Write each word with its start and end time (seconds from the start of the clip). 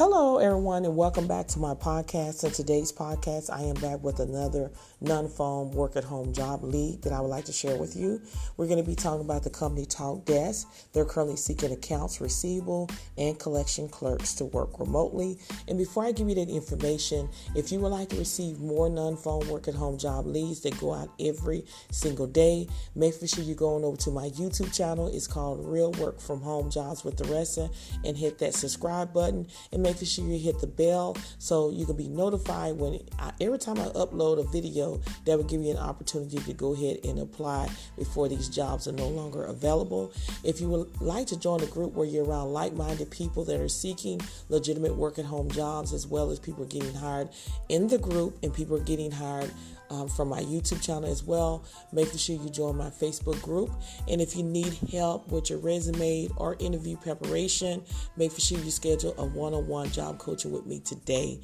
Hello, 0.00 0.38
everyone, 0.38 0.86
and 0.86 0.96
welcome 0.96 1.28
back 1.28 1.46
to 1.48 1.58
my 1.58 1.74
podcast. 1.74 2.42
In 2.42 2.52
today's 2.52 2.90
podcast, 2.90 3.50
I 3.52 3.64
am 3.64 3.74
back 3.74 4.02
with 4.02 4.18
another 4.18 4.72
non 5.02 5.28
phone 5.28 5.72
work 5.72 5.94
at 5.94 6.04
home 6.04 6.32
job 6.32 6.64
lead 6.64 7.02
that 7.02 7.12
I 7.12 7.20
would 7.20 7.28
like 7.28 7.44
to 7.44 7.52
share 7.52 7.76
with 7.76 7.94
you. 7.94 8.22
We're 8.56 8.66
going 8.66 8.82
to 8.82 8.82
be 8.82 8.94
talking 8.94 9.20
about 9.20 9.42
the 9.42 9.50
company 9.50 9.84
Talkdesk. 9.84 10.64
They're 10.94 11.04
currently 11.04 11.36
seeking 11.36 11.70
accounts 11.70 12.18
receivable 12.18 12.88
and 13.18 13.38
collection 13.38 13.90
clerks 13.90 14.32
to 14.36 14.46
work 14.46 14.80
remotely. 14.80 15.38
And 15.68 15.76
before 15.76 16.06
I 16.06 16.12
give 16.12 16.30
you 16.30 16.34
that 16.36 16.48
information, 16.48 17.28
if 17.54 17.70
you 17.70 17.78
would 17.80 17.92
like 17.92 18.08
to 18.08 18.16
receive 18.16 18.58
more 18.58 18.88
non 18.88 19.18
phone 19.18 19.46
work 19.48 19.68
at 19.68 19.74
home 19.74 19.98
job 19.98 20.24
leads 20.24 20.62
that 20.62 20.80
go 20.80 20.94
out 20.94 21.10
every 21.20 21.66
single 21.90 22.26
day, 22.26 22.66
make 22.94 23.12
sure 23.26 23.44
you 23.44 23.54
go 23.54 23.74
on 23.74 23.84
over 23.84 23.98
to 23.98 24.10
my 24.10 24.30
YouTube 24.30 24.74
channel. 24.74 25.08
It's 25.08 25.26
called 25.26 25.62
Real 25.66 25.92
Work 25.92 26.22
from 26.22 26.40
Home 26.40 26.70
Jobs 26.70 27.04
with 27.04 27.16
Theresa 27.16 27.68
and 28.02 28.16
hit 28.16 28.38
that 28.38 28.54
subscribe 28.54 29.12
button 29.12 29.46
and 29.72 29.82
make 29.82 29.89
sure 29.98 30.24
you 30.24 30.38
hit 30.38 30.60
the 30.60 30.66
bell 30.66 31.16
so 31.38 31.70
you 31.70 31.86
can 31.86 31.96
be 31.96 32.08
notified 32.08 32.76
when 32.76 33.00
I, 33.18 33.32
every 33.40 33.58
time 33.58 33.78
I 33.78 33.86
upload 33.86 34.38
a 34.38 34.50
video 34.50 35.00
that 35.24 35.36
will 35.36 35.44
give 35.44 35.62
you 35.62 35.70
an 35.70 35.78
opportunity 35.78 36.38
to 36.38 36.52
go 36.52 36.74
ahead 36.74 36.98
and 37.04 37.18
apply 37.18 37.68
before 37.96 38.28
these 38.28 38.48
jobs 38.48 38.88
are 38.88 38.92
no 38.92 39.08
longer 39.08 39.44
available. 39.44 40.12
If 40.44 40.60
you 40.60 40.68
would 40.68 41.00
like 41.00 41.26
to 41.28 41.38
join 41.38 41.62
a 41.62 41.66
group 41.66 41.94
where 41.94 42.06
you're 42.06 42.24
around 42.24 42.52
like-minded 42.52 43.10
people 43.10 43.44
that 43.46 43.60
are 43.60 43.68
seeking 43.68 44.20
legitimate 44.48 44.94
work 44.94 45.18
at 45.18 45.24
home 45.24 45.50
jobs 45.50 45.92
as 45.92 46.06
well 46.06 46.30
as 46.30 46.38
people 46.38 46.64
getting 46.64 46.94
hired 46.94 47.28
in 47.68 47.88
the 47.88 47.98
group 47.98 48.38
and 48.42 48.52
people 48.52 48.76
are 48.76 48.84
getting 48.84 49.10
hired 49.10 49.50
um, 49.90 50.08
from 50.08 50.28
my 50.28 50.40
YouTube 50.42 50.82
channel 50.82 51.10
as 51.10 51.24
well. 51.24 51.64
Make 51.92 52.12
sure 52.16 52.36
you 52.36 52.48
join 52.48 52.76
my 52.76 52.90
Facebook 52.90 53.40
group. 53.42 53.70
And 54.08 54.20
if 54.20 54.36
you 54.36 54.42
need 54.42 54.72
help 54.92 55.28
with 55.28 55.50
your 55.50 55.58
resume 55.58 56.28
or 56.36 56.56
interview 56.60 56.96
preparation, 56.96 57.82
make 58.16 58.32
sure 58.38 58.58
you 58.58 58.70
schedule 58.70 59.14
a 59.18 59.24
one 59.24 59.52
on 59.52 59.66
one 59.66 59.79
job 59.86 60.18
coaching 60.18 60.52
with 60.52 60.66
me 60.66 60.80
today. 60.80 61.40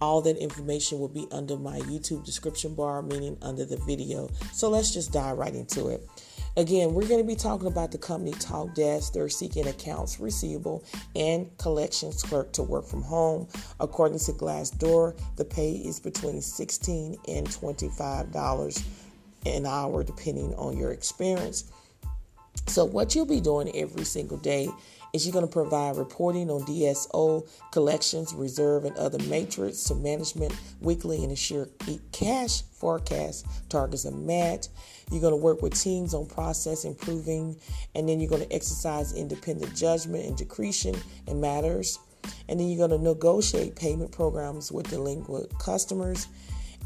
All 0.00 0.20
that 0.22 0.36
information 0.36 0.98
will 0.98 1.08
be 1.08 1.26
under 1.30 1.56
my 1.56 1.78
YouTube 1.80 2.24
description 2.24 2.74
bar, 2.74 3.00
meaning 3.02 3.38
under 3.40 3.64
the 3.64 3.76
video. 3.78 4.28
So 4.52 4.68
let's 4.68 4.92
just 4.92 5.12
dive 5.12 5.38
right 5.38 5.54
into 5.54 5.88
it. 5.88 6.06
Again, 6.56 6.94
we're 6.94 7.08
going 7.08 7.20
to 7.20 7.26
be 7.26 7.34
talking 7.34 7.66
about 7.66 7.90
the 7.90 7.98
company 7.98 8.30
Talkdesk. 8.32 9.12
They're 9.12 9.28
seeking 9.28 9.66
accounts 9.66 10.20
receivable 10.20 10.84
and 11.16 11.50
collections 11.58 12.22
clerk 12.22 12.52
to 12.52 12.62
work 12.62 12.86
from 12.86 13.02
home. 13.02 13.48
According 13.80 14.20
to 14.20 14.32
Glassdoor, 14.32 15.18
the 15.36 15.44
pay 15.44 15.72
is 15.72 15.98
between 15.98 16.40
16 16.40 17.16
and 17.26 17.48
$25 17.48 18.84
an 19.46 19.66
hour, 19.66 20.04
depending 20.04 20.54
on 20.54 20.76
your 20.76 20.92
experience. 20.92 21.72
So, 22.66 22.84
what 22.84 23.14
you'll 23.14 23.26
be 23.26 23.40
doing 23.40 23.74
every 23.74 24.04
single 24.04 24.38
day 24.38 24.68
is 25.14 25.24
you're 25.24 25.32
going 25.32 25.46
to 25.46 25.52
provide 25.52 25.96
reporting 25.96 26.50
on 26.50 26.62
DSO, 26.62 27.48
collections, 27.70 28.34
reserve, 28.34 28.84
and 28.84 28.96
other 28.96 29.18
matrix 29.28 29.84
to 29.84 29.94
management 29.94 30.52
weekly 30.80 31.22
and 31.22 31.30
ensure 31.30 31.68
cash 32.10 32.62
forecast 32.62 33.46
targets 33.68 34.04
are 34.06 34.10
met. 34.10 34.68
You're 35.12 35.20
going 35.20 35.32
to 35.32 35.36
work 35.36 35.62
with 35.62 35.80
teams 35.80 36.14
on 36.14 36.26
process 36.26 36.84
improving, 36.84 37.56
and 37.94 38.08
then 38.08 38.18
you're 38.18 38.28
going 38.28 38.42
to 38.42 38.52
exercise 38.52 39.12
independent 39.12 39.76
judgment 39.76 40.26
and 40.26 40.36
discretion 40.36 40.96
in 41.28 41.40
matters. 41.40 42.00
And 42.48 42.58
then 42.58 42.68
you're 42.68 42.88
going 42.88 42.98
to 42.98 43.08
negotiate 43.08 43.76
payment 43.76 44.10
programs 44.10 44.72
with 44.72 44.90
delinquent 44.90 45.56
customers 45.60 46.26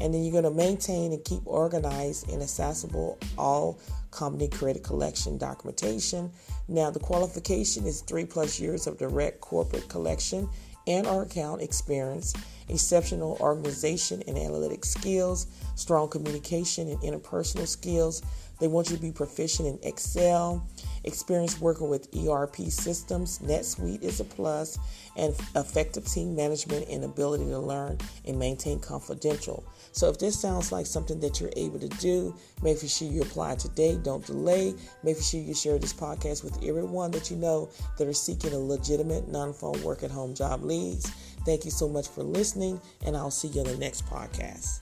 and 0.01 0.13
then 0.13 0.23
you're 0.23 0.31
going 0.31 0.43
to 0.43 0.51
maintain 0.51 1.11
and 1.11 1.23
keep 1.23 1.41
organized 1.45 2.29
and 2.29 2.41
accessible 2.41 3.17
all 3.37 3.79
company 4.11 4.47
credit 4.47 4.83
collection 4.83 5.37
documentation. 5.37 6.31
Now, 6.67 6.89
the 6.89 6.99
qualification 6.99 7.85
is 7.85 8.01
three 8.01 8.25
plus 8.25 8.59
years 8.59 8.87
of 8.87 8.97
direct 8.97 9.41
corporate 9.41 9.87
collection 9.89 10.49
and 10.87 11.05
or 11.05 11.23
account 11.23 11.61
experience, 11.61 12.33
exceptional 12.69 13.37
organization 13.39 14.23
and 14.27 14.37
analytic 14.37 14.85
skills, 14.85 15.47
strong 15.75 16.07
communication 16.07 16.89
and 16.89 16.99
interpersonal 17.01 17.67
skills. 17.67 18.21
They 18.59 18.67
want 18.67 18.89
you 18.89 18.97
to 18.97 19.01
be 19.01 19.11
proficient 19.11 19.69
in 19.69 19.79
Excel, 19.87 20.67
experience 21.05 21.61
working 21.61 21.89
with 21.89 22.09
ERP 22.13 22.57
systems, 22.69 23.39
NetSuite 23.39 24.03
is 24.03 24.19
a 24.19 24.25
plus, 24.25 24.77
and 25.15 25.33
effective 25.55 26.05
team 26.05 26.35
management 26.35 26.89
and 26.89 27.05
ability 27.05 27.45
to 27.45 27.59
learn 27.59 27.97
and 28.25 28.37
maintain 28.37 28.79
confidential. 28.79 29.63
So 29.93 30.09
if 30.09 30.19
this 30.19 30.39
sounds 30.39 30.71
like 30.73 30.85
something 30.85 31.19
that 31.21 31.39
you're 31.39 31.53
able 31.55 31.79
to 31.79 31.87
do, 31.87 32.35
make 32.61 32.79
sure 32.79 33.07
you 33.07 33.21
apply 33.21 33.55
today. 33.55 33.97
Don't 34.03 34.25
delay. 34.25 34.73
Make 35.03 35.21
sure 35.21 35.39
you 35.39 35.53
share 35.53 35.79
this 35.79 35.93
podcast 35.93 36.43
with 36.43 36.61
everyone 36.63 37.11
that 37.11 37.31
you 37.31 37.37
know 37.37 37.69
that 37.97 38.07
are 38.07 38.13
seeking 38.13 38.53
a 38.53 38.59
legitimate 38.59 39.29
non-phone 39.29 39.81
work 39.83 40.03
at 40.03 40.11
home 40.11 40.35
job 40.35 40.63
leads. 40.63 41.11
Thank 41.45 41.65
you 41.65 41.71
so 41.71 41.87
much 41.87 42.07
for 42.07 42.23
listening, 42.23 42.79
and 43.05 43.15
I'll 43.15 43.31
see 43.31 43.47
you 43.47 43.61
in 43.61 43.67
the 43.67 43.77
next 43.77 44.05
podcast. 44.05 44.79